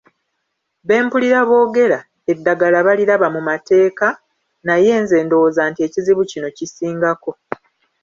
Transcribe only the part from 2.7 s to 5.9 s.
baliraba mu mateeka naye nze ndowooza nti